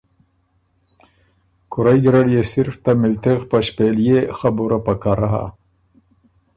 کُورئ 1.71 1.97
ګیرډ 2.03 2.27
يې 2.35 2.41
صرف 2.51 2.75
ته 2.83 2.91
مِلتِغ 3.01 3.39
په 3.49 3.57
ݭپېلئےخبُره 3.65 4.79
پکر 4.85 5.19
هۀ۔ 5.31 5.45